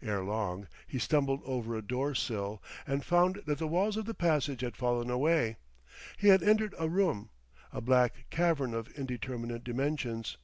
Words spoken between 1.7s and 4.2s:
a door sill and found that the walls of the